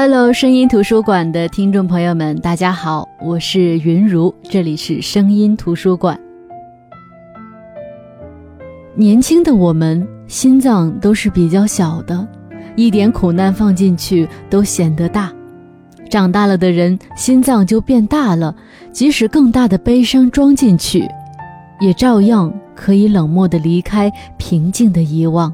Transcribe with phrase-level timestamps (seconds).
[0.00, 6.16] Hello，声音图书馆的听众朋友们，大家好，我是云如，这里是声音图书馆。
[8.94, 12.24] 年轻的我们心脏都是比较小的，
[12.76, 15.32] 一点苦难放进去都显得大；
[16.08, 18.54] 长大了的人心脏就变大了，
[18.92, 21.04] 即使更大的悲伤装进去，
[21.80, 25.52] 也照样可以冷漠的离开，平静的遗忘。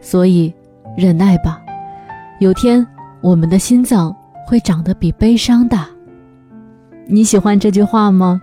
[0.00, 0.54] 所以，
[0.96, 1.60] 忍耐吧，
[2.38, 2.86] 有天。
[3.22, 5.88] 我们的心脏会长得比悲伤大。
[7.06, 8.42] 你喜欢这句话吗？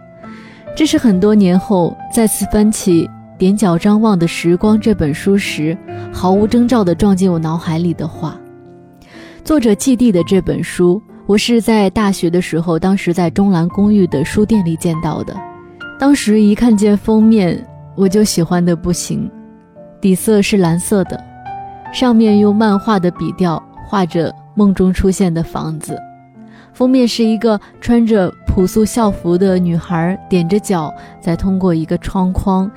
[0.74, 3.06] 这是很多年后再次翻起
[3.38, 5.78] 《踮脚张望的时光》这本书时，
[6.14, 8.40] 毫无征兆地撞进我脑海里的话。
[9.44, 15.36] 作者季地的这本书，我是在大学的时候，当时在中兰公寓的书店里见到的。
[16.00, 17.62] 当时一看见封面，
[17.96, 19.30] 我就喜欢的不行。
[20.00, 21.22] 底色是蓝色的，
[21.92, 24.34] 上面用漫画的笔调画着。
[24.60, 25.98] 梦中出现的房子，
[26.74, 32.70] 封面是一个穿着朴素校服的女孩，踮着脚在通过一个窗框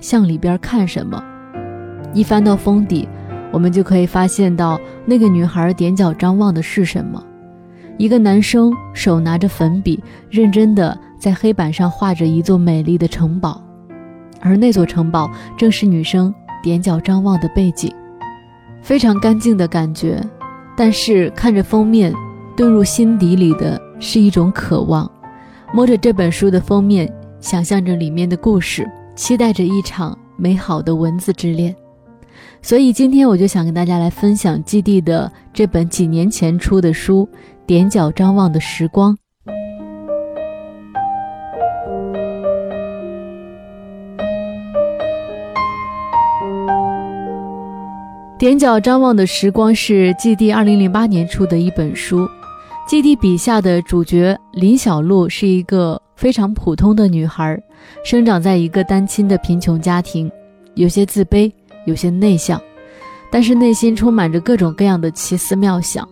[0.00, 1.22] 向里边看什么。
[2.12, 3.08] 一翻到封底，
[3.52, 7.22] 我们就可以发现到那个女孩踮脚张望的是什么。
[7.98, 13.62] 一个男生手拿着粉笔，认真的在黑板上画着一座美丽的城堡，
[14.40, 17.94] 而那座城堡正是女生踮脚张望的背景，
[18.82, 20.20] 非常干净的感觉。
[20.78, 22.14] 但是看着封面，
[22.56, 25.10] 遁入心底里的是一种渴望。
[25.74, 31.74] 摸着这本书的封面，想象着里面的故事，期待着一场美好的文字之恋。
[32.62, 37.28] 所以今天我就想跟大家来分享基地的这本几年前出的书
[37.66, 39.12] 《踮脚张望的时光》。
[48.38, 52.28] 踮脚张望的时光是季地二零零八年出的一本书。
[52.86, 57.60] 季地笔下的主角林小璐是一个非常普通的女孩，
[58.04, 60.30] 生长在一个单亲的贫穷家庭，
[60.74, 61.52] 有些自卑，
[61.84, 62.62] 有些内向，
[63.28, 66.08] 但是内心充满着各种各样的奇思妙想。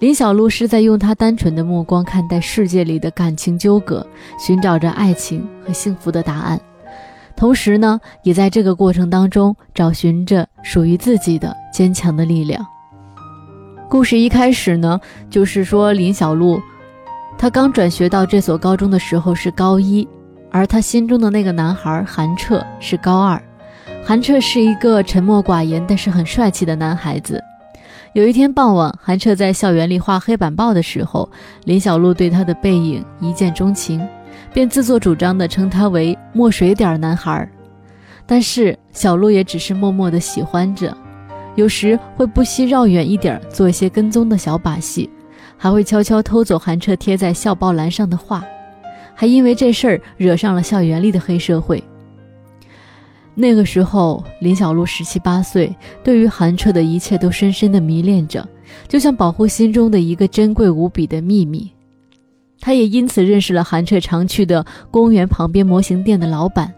[0.00, 4.04] 林小璐是在用她单纯的目光看待世界里的感情纠葛，
[4.40, 6.60] 寻找着爱情和幸福的答案。
[7.36, 12.64] 同时呢，也在这个过程当中找寻着属于自己的坚强的力量。
[13.90, 16.60] 故事一开始呢，就是说林小璐，
[17.36, 20.06] 她刚转学到这所高中的时候是高一，
[20.50, 23.40] 而她心中的那个男孩韩彻是高二。
[24.04, 27.42] 韩彻是一个沉默寡言但是很帅气的男孩子。
[28.12, 31.28] 有一天傍晚，韩彻在校园里画黑板报的时候，
[31.64, 34.00] 林小璐对他的背影一见钟情。
[34.52, 37.48] 便自作主张地称他为“墨水点男孩”，
[38.26, 40.96] 但是小鹿也只是默默地喜欢着，
[41.56, 45.10] 有时会不惜绕远一点做一些跟踪的小把戏，
[45.56, 48.44] 还会悄悄偷走韩彻贴在校报栏上的画，
[49.14, 51.82] 还因为这事儿惹上了校园里的黑社会。
[53.36, 55.74] 那个时候，林小璐十七八岁，
[56.04, 58.48] 对于韩彻的一切都深深的迷恋着，
[58.86, 61.73] 就像保护心中的一个珍贵无比的秘密。
[62.64, 66.72] 他也因此认识了韩彻常去的公园旁边模型店的老板，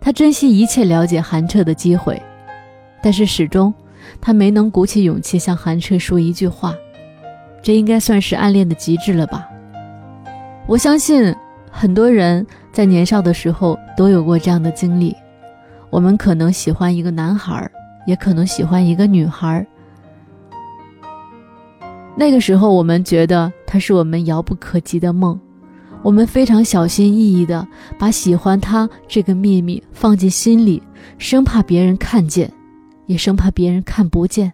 [0.00, 2.20] 他珍惜一切了解韩彻的机会，
[3.00, 3.72] 但是始终
[4.20, 6.74] 他没能鼓起勇气向韩彻说一句话，
[7.62, 9.48] 这应该算是暗恋的极致了吧？
[10.66, 11.32] 我相信
[11.70, 15.14] 很多人在年少的时候都有过这样的经历，
[15.88, 17.70] 我们可能喜欢一个男孩，
[18.08, 19.64] 也可能喜欢一个女孩。
[22.14, 25.38] 那个时候，我们觉得他是我们遥不可及的梦，
[26.02, 27.66] 我们非常小心翼翼地
[27.98, 30.82] 把喜欢他这个秘密放进心里，
[31.16, 32.52] 生怕别人看见，
[33.06, 34.52] 也生怕别人看不见。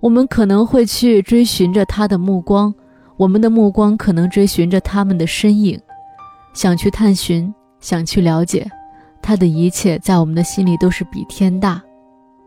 [0.00, 2.74] 我们可能会去追寻着他的目光，
[3.16, 5.78] 我们的目光可能追寻着他们的身影，
[6.52, 8.68] 想去探寻，想去了解，
[9.22, 11.80] 他的一切在我们的心里都是比天大，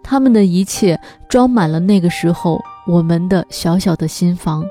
[0.04, 2.62] 他们的一切装满了那个时候。
[2.86, 4.62] 我们的小小的心房，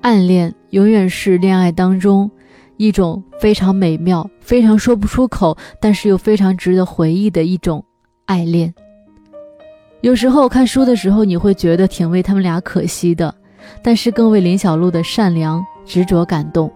[0.00, 2.30] 暗恋永远是恋爱当中
[2.78, 7.84] 一种非常美妙、非常说不出口，但是又非常值得回忆的一种
[8.24, 8.72] 爱恋。
[10.00, 13.34] 有时候看书的时候，你会觉得挺为他们俩可惜的，
[13.82, 16.72] 但是更为林小璐的善良执着感动。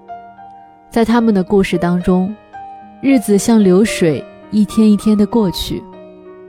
[0.90, 2.30] 在他们的故事当中，
[3.00, 5.82] 日子像流水，一天一天的过去。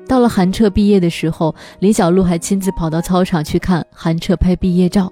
[0.07, 5.11] 到了韩彻毕业的时候，林小璐还亲自跑到操场去看韩彻拍毕业照，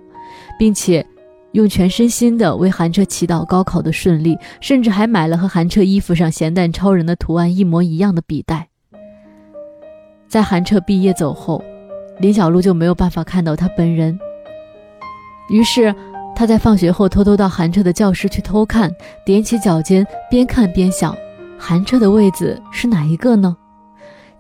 [0.58, 1.06] 并且
[1.52, 8.70] 用全身心的为韩彻祈祷高考的顺利，甚至还买了和韩彻衣服上咸蛋超人的图案一模一样的笔袋。
[10.28, 11.64] 在韩彻毕业走后，
[12.20, 14.18] 林小璐就没有办法看到他本人。
[15.50, 15.94] 于是
[16.36, 18.92] 他在放学后偷偷到韩彻的教室去偷看，
[19.26, 21.16] 踮起脚尖边看边想：
[21.58, 23.56] 韩彻的位子是哪一个呢？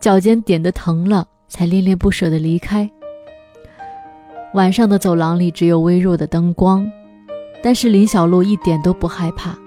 [0.05, 2.87] 脚尖点的疼了，才恋恋不舍地离开。
[4.53, 6.87] 晚上的走廊里只有微弱的灯光，
[7.63, 9.57] 但是林小璐一点都不害怕，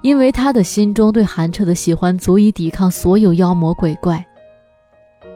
[0.00, 4.24] 因为她的心中对韩彻的喜欢足以抵抗所有妖魔鬼怪。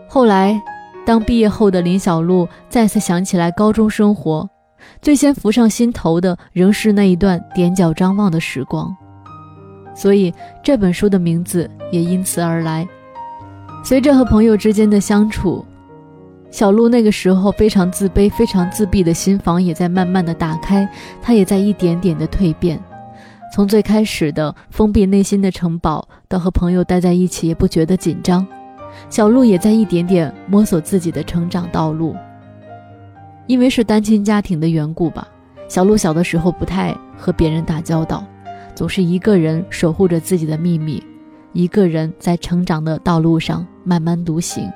[0.08, 0.58] 后来，
[1.04, 4.48] 当毕业后的林小璐再次想起来高中生活，
[5.02, 8.90] 最先浮上心头的仍是那一段踮脚张望的时光，
[9.94, 10.32] 所以
[10.62, 12.88] 这本书的名字也因此而来。
[13.84, 15.62] 随着和朋友之间的相处，
[16.50, 20.88] 小鹿那个时候非常自卑、非常自闭的心房也在慢慢的打开，
[21.20, 22.82] 她也在一点点的蜕变。
[23.52, 28.44] 从最开始的封闭内心的城堡，到和朋友待在一起也不觉得紧张，
[29.10, 32.16] 小鹿也在一点点摸索自己的成长道路。
[33.46, 35.28] 因为是单亲家庭的缘故吧，
[35.68, 38.24] 小鹿小的时候不太和别人打交道，
[38.74, 41.04] 总是一个人守护着自己的秘密。
[41.52, 44.68] 一个人在成长的道路上慢慢独行，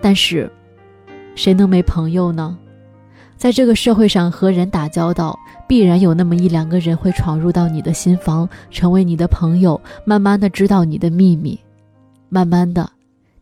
[0.00, 0.50] 但是，
[1.36, 2.56] 谁能没朋友呢？
[3.36, 5.38] 在这个社会上和人打交道，
[5.68, 11.58] 必然有那么一两个人会闯入到你的心房，成为你的朋友，慢慢的知道你的秘密，
[12.28, 12.90] 慢慢的，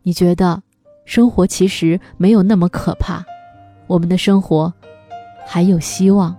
[0.02, 0.60] 你觉得
[1.04, 3.24] 生活其实没有那么可怕，
[3.86, 4.72] 我们的生活
[5.46, 6.34] 还有希望。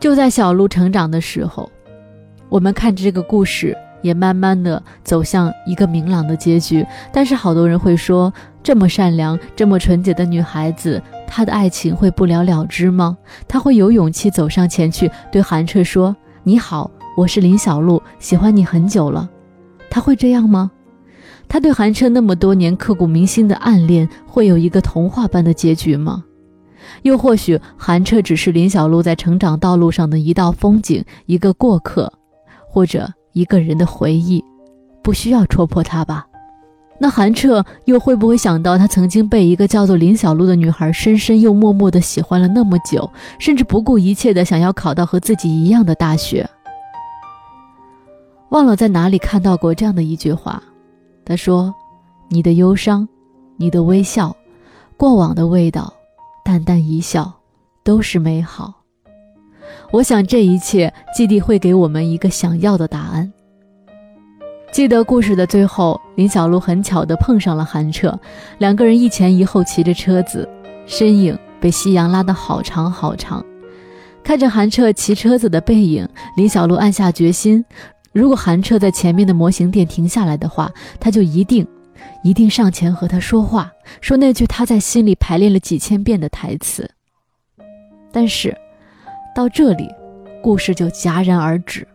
[0.00, 1.70] 就在小鹿成长的时候，
[2.48, 3.76] 我们看着这个故事。
[4.02, 8.32] 也慢慢的走向一个明朗的结局，但是好多人会说，
[8.62, 13.16] 这么善良、这么纯洁的女孩子，她的爱情会不了了之吗？
[13.48, 16.14] 她会有勇气走上前去对韩彻说
[16.44, 19.30] ：“你好，我是林小璐，喜欢你很久了。”
[19.88, 20.70] 她会这样吗？
[21.48, 26.24] 她对韩彻那么多年刻骨铭心的暗恋，会有一个童话般的结局吗？
[27.02, 32.12] 又或许韩彻只是林小璐在成长道路上的一道风景，一个过客，
[32.66, 33.12] 或者。
[33.32, 34.42] 一个人的回忆，
[35.02, 36.26] 不需要戳破他吧？
[36.98, 46.48] 那韩彻又会不会想到，他曾经被一个叫做林小璐的女孩深深又默默的喜欢了那么久，甚至不顾一切的想要考到和自己一样的大学？
[48.50, 50.62] 忘了在哪里看到过这样的一句话，
[51.24, 51.74] 他说
[52.28, 53.08] ：“你的忧伤，
[53.56, 54.36] 你的微笑，
[54.96, 55.92] 过往的味道，
[56.44, 57.32] 淡淡一笑，
[57.82, 58.81] 都是美好。”
[59.90, 63.32] 我想这一切，基地会给我们一个想要的答案。
[64.72, 68.18] 记得故事的最后，林小璐很巧地碰上了韩彻，
[68.56, 70.48] 两个人一前一后骑着车子，
[70.86, 73.44] 身影被夕阳拉得好长好长。
[74.24, 76.08] 看着韩彻骑车子的背影，
[76.38, 77.62] 林小璐暗下决心：
[78.12, 81.66] 如果韩彻在前面的模型店停下来的话，他就一定，
[82.24, 83.70] 一定上前和他说话，
[84.00, 86.90] 说那句他在心里排练了几千遍的台词。
[88.10, 88.56] 但是。
[89.34, 89.88] 到这里，
[90.42, 91.86] 故事就戛然而止，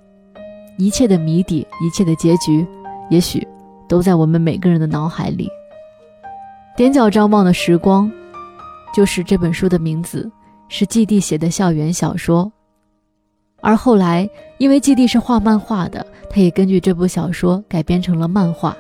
[0.78, 2.66] 一切的谜底，一切的结局，
[3.10, 3.48] 也许
[3.88, 5.48] 都在我们每个人的脑海里。
[6.76, 8.12] 踮脚张望的时光，
[8.94, 10.30] 就是这本书的名字，
[10.68, 12.52] 是季帝写的校园小说。
[13.62, 18.76] 而后来，因为季帝是画漫画的，他也根据这部小说改编成了漫画。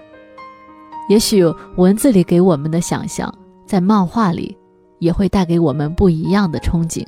[1.09, 1.43] 也许
[1.75, 3.33] 文字里给我们的想象，
[3.65, 4.57] 在漫画里，
[4.99, 7.05] 也会带给我们不一样的憧憬。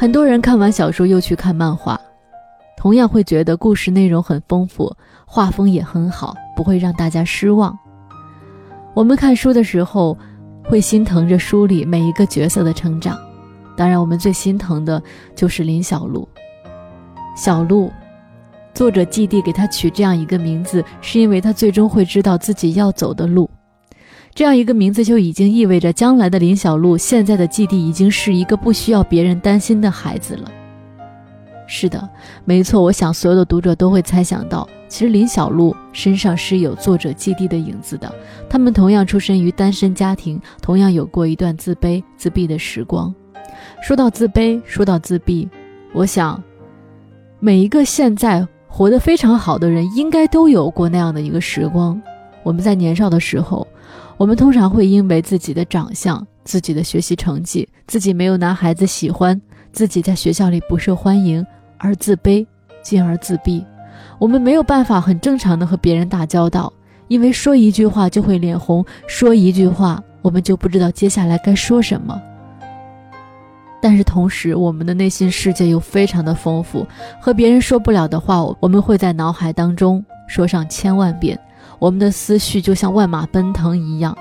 [0.00, 2.00] 很多人看完小说又去看漫画，
[2.74, 7.78] 同样会觉得故事内容很丰富，画风也很好，不会让大家失望。
[8.94, 10.16] 我们看书的时候，
[10.64, 13.20] 会心疼着书里每一个角色的成长。
[13.76, 15.02] 当然，我们最心疼的
[15.34, 16.26] 就是林小璐。
[17.36, 17.92] 小璐，
[18.72, 23.50] 作者季帝给他取这样一个名字，是因为他最终会知道自己要走的路。
[24.34, 30.50] 这样一个名字就已经意味着，将来的林小璐，现在的季地已经是一个不需要别人担心的孩子了。
[31.66, 32.08] 是的，
[32.44, 38.12] 没错，我想所有的读者都会猜想到，其实林小璐身上是有作者季地的影子的。
[38.48, 43.14] 他们同样出身于单身家庭，同样有过一段自卑、自闭的时光。
[43.82, 45.48] 说到自卑，说到自闭，
[45.92, 46.42] 我想，
[47.38, 52.00] 每一个现在活得非常好的人，应该都有过那样的一个时光。
[52.42, 53.66] 我们在年少的时候。
[54.16, 59.40] 我们通常会因为自己的长相、自己的学习成绩、自己没有男孩子喜欢、
[59.72, 61.44] 自己在学校里不受欢迎
[61.78, 62.46] 而自卑，
[62.82, 63.64] 进而自闭。
[64.18, 66.70] 我们没有办法很正常的和别人打交道，
[67.08, 72.20] 因为说一句话就会脸红，说一句话我们就不知道接下来该说什么。
[73.80, 76.86] 但是同时，我们的内心世界又非常的丰富，
[77.18, 81.40] 和别人说不了的话，我们会在脑海当中说上千万遍。
[81.80, 84.16] 我们的思绪就像万马奔腾一样。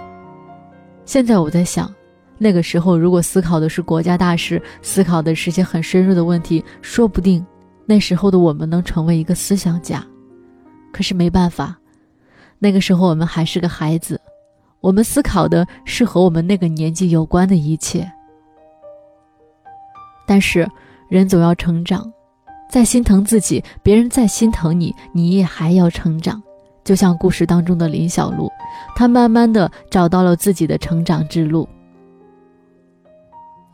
[1.05, 1.93] 现在我在想，
[2.37, 7.45] 那个时候如果思考的是国家大事，思考的是些很深入的问题，说不定
[7.85, 10.03] 那时候的我们能成为一个思想家。
[10.93, 11.77] 可是没办法，
[12.57, 14.19] 那个时候我们还是个孩子，
[14.79, 18.09] 我们思考的是和我们那个年纪有关的一切。
[20.25, 20.65] 但是
[21.09, 22.09] 人总要成长，
[22.69, 26.41] 再心疼自己，别人再心疼你，你也还要成长。
[26.83, 28.49] 就像故事当中的林小璐，
[28.95, 31.67] 她慢慢的找到了自己的成长之路。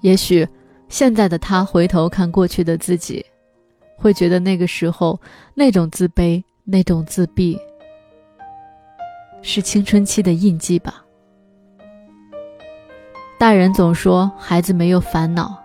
[0.02, 0.48] 也许
[0.90, 3.26] 现在的她回头看过去的自己，
[3.98, 5.20] 会觉得那个时候
[5.54, 6.44] 那种自卑。
[6.68, 7.56] 那种自闭，
[9.44, 11.06] 是青春期的印记吧？
[13.38, 15.56] 大人总说孩子没有烦恼，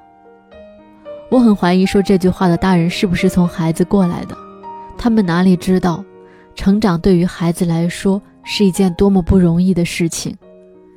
[1.31, 4.37] 我很怀疑说这句话的大人是不是从孩子过来的？
[4.99, 6.05] 他们哪里知道，
[6.55, 10.35] 成长对于孩子来说是一件多么不容易的事情？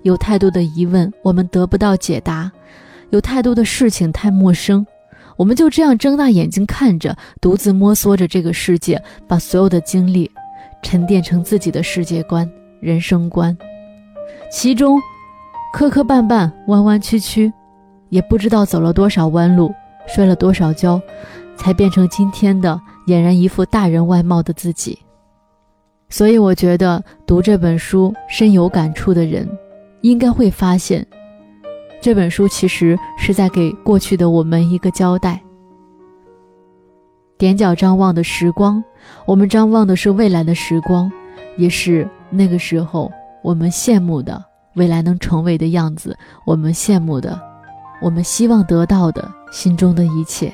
[0.03, 2.51] 有太多的疑问，我们得不到解答；
[3.11, 4.85] 有太多的事情太陌生。
[5.37, 10.29] 我们就这样睁大眼睛看着，独自摸索着这个世界，把所有的经历
[10.83, 12.47] 沉淀成自己的世界观、
[12.79, 13.57] 人生观。
[14.51, 15.01] 其中
[15.73, 17.51] 磕磕绊绊、弯弯曲曲，
[18.09, 19.73] 也不知道走了多少弯路，
[20.05, 21.01] 摔了多少跤，
[21.55, 24.99] 才变成今天的俨然一副大人外貌的自己。
[26.13, 29.49] 所以，我觉得读这本书深有感触的人，
[30.01, 31.03] 应该会发现。
[31.99, 35.41] 这本书其实是在给过去的我们一个交代。
[37.39, 38.83] 踮脚张望的时光，
[39.25, 41.11] 我们张望的是未来的时光，
[41.57, 44.39] 也是那个时候我们羡慕的
[44.75, 46.15] 未来能成为的样子，
[46.45, 47.41] 我们羡慕的，
[48.03, 50.53] 我们希望得到的心中的一切。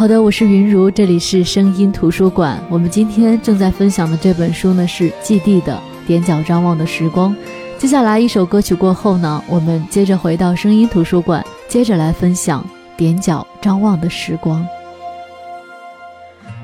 [0.00, 2.58] 好的，我是云如，这里是声音图书馆。
[2.70, 5.78] 我们今天正在分享的这本书呢，是季地的
[6.10, 7.36] 《踮脚张望的时光》。
[7.76, 12.66] 接下来一首歌曲过后呢，我们接着回到声音图书馆，接着来分享
[12.96, 14.66] 踮脚张望的时光。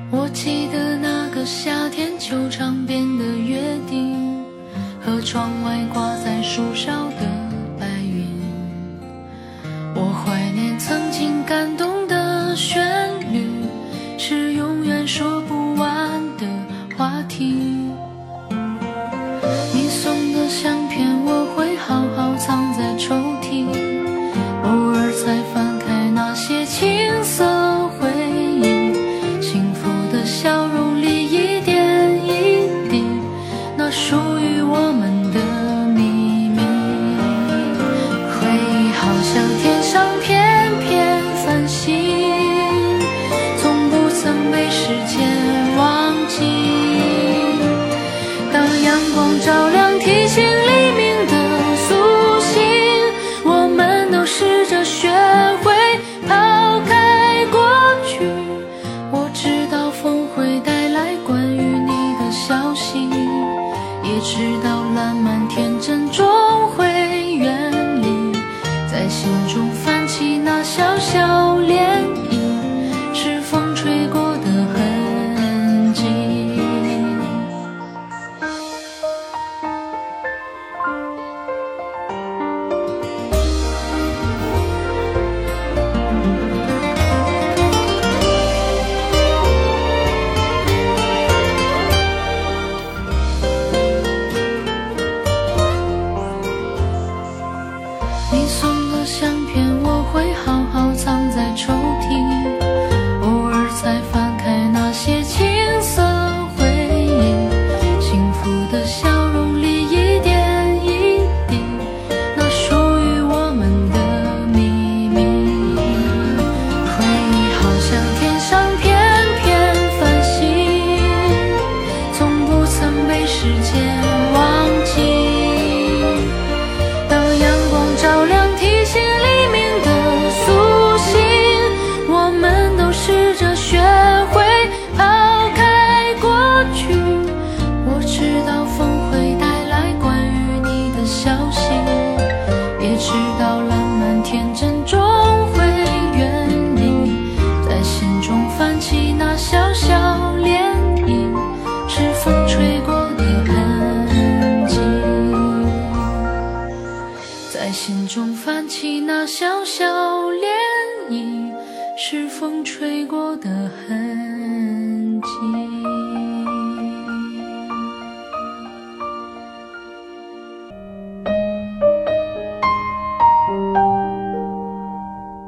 [0.09, 0.66] 我记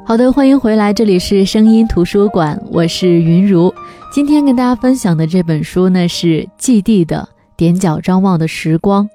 [0.09, 3.71] 好的，欢迎回来，这里是声音图书馆，我是云如。
[4.11, 7.29] 今天跟大家分享的这本书呢是季地的
[7.63, 9.05] 《踮脚张望的时光》，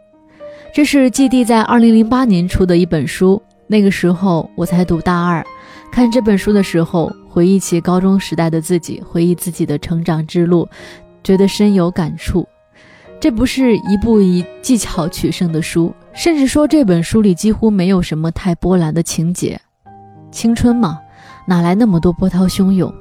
[0.73, 3.43] 这是季地在二零零八年出的一本书。
[3.67, 5.45] 那个时候我才读大二，
[5.91, 10.69] 看这本书的时候，回忆起高中时代的自己，回忆自己的成长之路，
[11.25, 12.47] 觉得深有感触。
[13.19, 19.61] 这不是一部以技巧取胜的书，甚至说这本书里几乎没有什么太波澜的情节。
[20.35, 21.01] 青春嘛，
[21.47, 22.93] 哪来那么多波涛汹涌？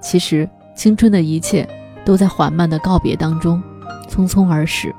[0.00, 1.68] 其实青春的一切
[2.04, 3.60] 都在缓慢的告别当中，
[4.08, 4.94] 匆匆而逝。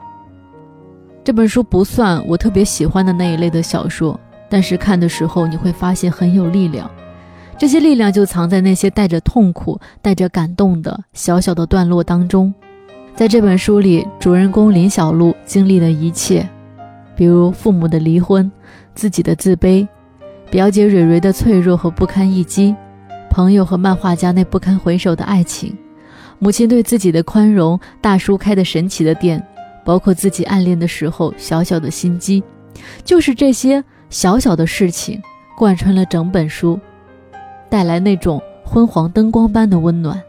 [1.24, 4.20] 这本书不算我特别喜欢的那一类的小说，
[4.50, 6.92] 但是看的时候你会发现很有力量。
[7.58, 12.54] 这些力量就藏在那些带着痛苦、带着感动的小小的段落当中。
[13.16, 16.46] 在这本书里，主人公林小璐经历的一切，
[17.16, 18.52] 比如父母的离婚、
[18.94, 19.88] 自己的自卑。
[20.52, 22.76] 表姐蕊蕊的脆弱和不堪一击，
[23.30, 25.78] 朋友和漫画家那不堪回首的爱情，
[26.40, 29.46] 母亲对自己的宽容，大叔开的神奇的店，
[29.86, 32.44] 包括自己暗恋的时候小小的心机，
[33.04, 35.22] 就是这些小小的事情
[35.56, 36.80] 贯穿了整本书，
[37.70, 40.20] 带来那种昏黄灯光般的温暖。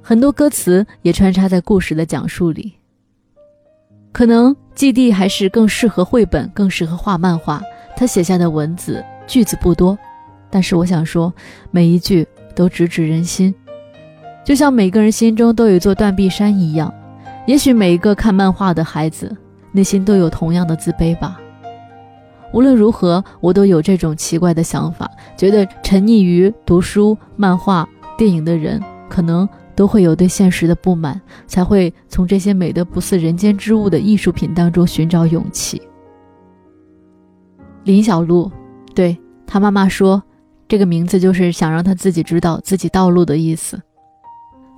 [0.00, 2.74] 很多歌词也穿插在故事的讲述里。
[4.12, 7.60] 可能季地还是更适合绘本，更适合画漫画，
[7.96, 9.04] 他写下的文字。
[9.26, 9.98] 句子不多，
[10.50, 11.32] 但是我想说，
[11.70, 13.54] 每一句都直指人心，
[14.44, 16.92] 就像每个人心中都有一座断壁山一样。
[17.46, 19.36] 也许每一个看漫画的孩子
[19.72, 21.38] 内心都有同样的自卑吧。
[22.52, 35.82] 无论如何，我都有这种奇怪的想法，觉得沉溺于读书、漫画、电影的人，可能都会有对现实的不满，才会从这些美得不似人间之物的艺术品当中寻找勇气。
[37.82, 38.50] 林小璐。
[38.94, 40.22] 对他妈妈说，
[40.68, 43.80] 这个名字就是想让他自己知道自己道路的意思。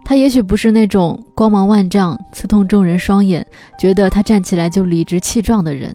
[0.04, 3.44] 他也许不是那种光芒万丈、刺痛众人双眼，
[3.78, 5.94] 觉得他站起来就理直气壮的人。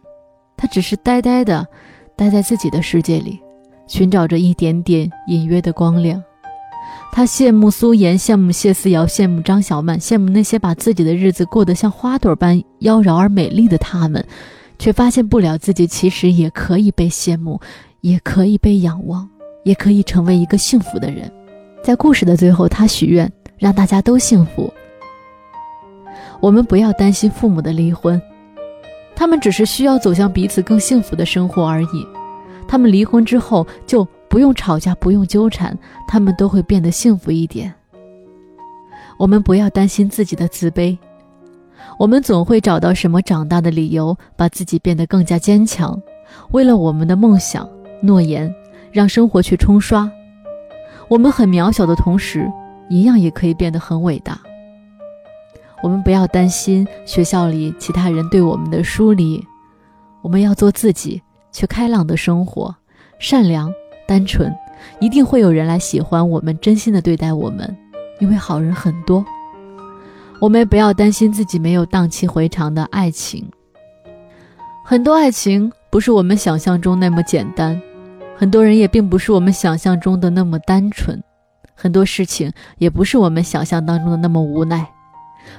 [0.57, 1.65] 他只是呆呆的，
[2.15, 3.39] 待在自己的世界里，
[3.87, 6.21] 寻找着一点点隐约的光亮。
[7.13, 14.23] 他羡慕苏妍，羡慕谢思瑶，羡慕张小曼，羡慕那些把自己的日子过得像花朵般妖娆而美丽的他们，
[14.77, 17.59] 却发现不了自己其实也可以被羡慕。
[18.01, 19.27] 也可以被仰望，
[19.63, 21.31] 也可以成为一个幸福的人。
[21.83, 24.71] 在故事的最后，他许愿让大家都幸福。
[26.39, 28.19] 我们不要担心父母的离婚，
[29.15, 32.07] 他们只是需要走向彼此更幸福的生活而已。
[32.67, 37.71] 他们离婚之后就不用吵架，不用纠缠，他们都会变得幸福一点。
[39.17, 40.97] 我们不要担心自己的自卑，
[41.99, 46.01] 我们总会找到什么长大的理由，把自己变得更加坚强。
[46.51, 47.69] 为了我们的梦想。
[48.01, 48.53] 诺言，
[48.91, 50.11] 让生活去冲刷。
[51.07, 52.49] 我们很渺小的同时，
[52.89, 54.39] 一样也可以变得很伟大。
[55.83, 59.43] 我们不要担心学校里其他人对我们的疏离，
[60.21, 62.75] 我们要做自己，去开朗的生活，
[63.19, 63.73] 善良、
[64.07, 64.53] 单纯，
[64.99, 67.75] 一定会有人来喜欢我们，真心的对待我们，
[68.19, 69.25] 因为好人很多。
[70.39, 73.49] 我们不要担心自己没有荡气回肠的爱情，
[74.85, 77.79] 很多爱情不是我们想象中那么简单。
[78.41, 81.21] 很多人也并不是我们想象中的那么单纯，
[81.75, 84.83] 很多事情也不是我们想象当中的那么无奈，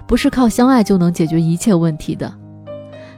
[0.05, 2.35] 不是靠相爱就能解决一切问题的。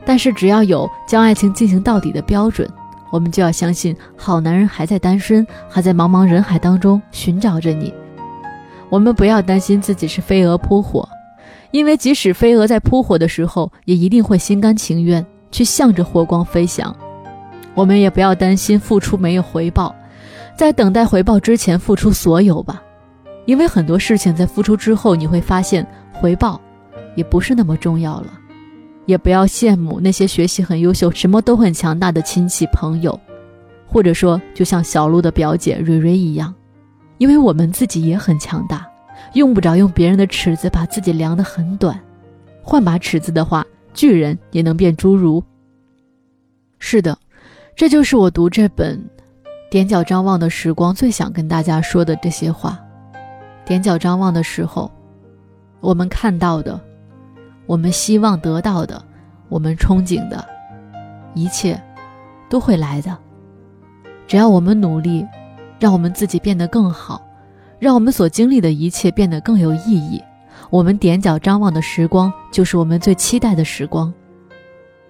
[0.05, 2.69] 但是只要有将爱情进行到底的标准，
[3.11, 7.91] 我们就要相信好男人还在单身，还在茫茫人海当中寻找着你。
[8.91, 11.09] 我们不要担心自己是飞蛾扑火，
[11.71, 16.95] 因为即使飞蛾在扑火的时候，也一定会心甘情愿去向着火光飞翔。
[17.75, 19.95] 我们也不要担心付出没有回报，
[20.57, 22.83] 在等待回报之前付出所有吧，
[23.47, 26.61] 因为很多事情在付出之后，你会发现回报
[27.17, 28.27] 也不是那么重要了。
[29.07, 33.21] 也不要羡慕那些学习很优秀、什么都很强大的亲戚朋友，
[33.87, 36.55] 或者说就像小鹿的表姐蕊蕊一样，
[37.19, 38.89] 因为我们自己也很强大，
[39.35, 42.01] 用不着用别人的尺子把自己量得很短。
[42.63, 45.45] 换把尺子的话，巨人也能变侏儒。
[46.79, 47.19] 是的。
[47.77, 48.97] 这就是我读这本
[49.73, 52.79] 《踮脚张望的时光》最想跟大家说的这些话。
[53.67, 54.89] 踮脚张望的时候，
[55.81, 56.81] 我们看到的，
[57.67, 59.03] 我们希望得到的，
[59.49, 60.47] 我们憧憬的，
[61.35, 61.81] 一切
[62.49, 63.17] 都会来的。
[64.29, 65.27] 只要我们努力，
[65.81, 67.21] 让我们自己变得更好，
[67.81, 70.23] 让我们所经历的一切变得更有意义，
[70.71, 74.15] 我们踮脚张望的时光就是我们最期待的时光。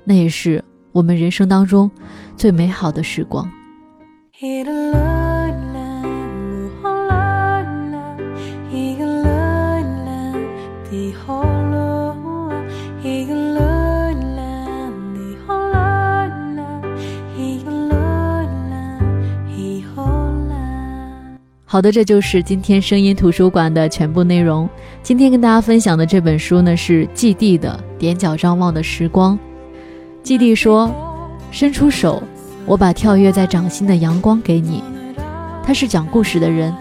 [0.03, 0.65] 那也是。
[0.95, 1.91] 我们人生当中
[2.37, 3.51] 最美好的时光。
[21.65, 24.69] 好的，这就是今天声音图书馆的全部内容。
[25.03, 29.37] 今天跟大家分享的这本书呢，是季地的《踮脚张望的时光》。
[30.25, 30.91] 季地说
[31.53, 32.23] ：“伸出手，
[32.65, 34.83] 我把跳跃在掌心的阳光给你。”
[35.63, 36.75] 他是讲故事的人，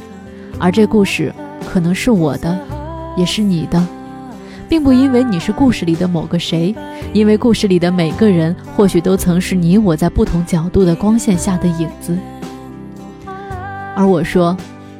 [0.57, 1.33] 而这故事
[1.69, 2.57] 可能是我的，
[3.17, 3.85] 也是你的，
[4.69, 6.73] 并不因为你是故事里的某个谁，
[7.11, 12.17] 因为故事里的每个人或许都曾是你我在不同角度的光线下的影子。
[13.93, 14.55] 而我说。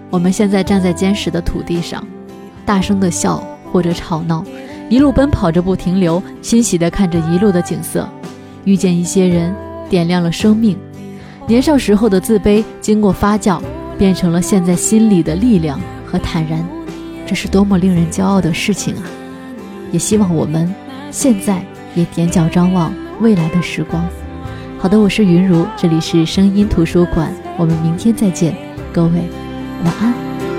[0.10, 2.06] 我们现在站在坚实的土地上，
[2.68, 4.46] 大声的笑或者吵闹，
[4.88, 8.08] 一路奔跑着不停留，欣喜的看着一路的景色，
[8.66, 9.54] 遇见一些人，
[9.90, 10.78] 点亮了生命。
[11.48, 13.62] 年少时候的自卑，经过发酵，
[13.98, 16.66] 变成了现在心里的力量和坦然。
[17.26, 19.04] 这是多么令人骄傲的事情啊！
[19.92, 20.74] 也希望我们
[21.12, 21.64] 现在
[21.96, 24.06] 也踮脚张望未来的时光。
[24.78, 28.56] 好的，我是云如，这里是声音图书馆，我们明天再见，
[28.92, 29.12] 各位。
[29.84, 30.53] 晚安。